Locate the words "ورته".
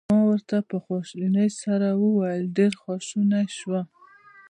0.29-0.57